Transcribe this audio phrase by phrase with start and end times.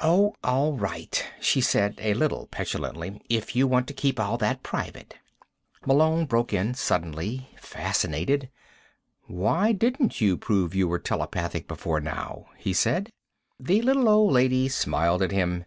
[0.00, 3.22] "Oh, all right," she said, a little petulantly.
[3.28, 5.14] "If you want to keep all that private."
[5.86, 8.50] Malone broke in suddenly, fascinated.
[9.28, 13.10] "Why didn't you prove you were telepathic before now?" he said.
[13.60, 15.64] The little old lady smiled at him.